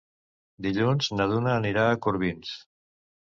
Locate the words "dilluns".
0.65-1.09